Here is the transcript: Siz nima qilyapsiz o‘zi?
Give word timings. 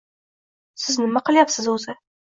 Siz 0.85 0.97
nima 1.03 1.25
qilyapsiz 1.31 1.73
o‘zi? 1.77 2.01